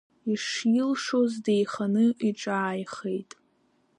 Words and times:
Ишилшоз 0.33 1.33
деиханы 1.45 2.05
иҿааихеит. 2.27 3.31